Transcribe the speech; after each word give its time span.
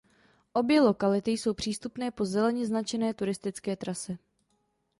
Obě 0.53 0.81
lokality 0.81 1.31
jsou 1.31 1.53
přístupné 1.53 2.11
po 2.11 2.25
zeleně 2.25 2.65
značené 2.67 3.13
turistické 3.13 3.75
trase. 3.75 4.17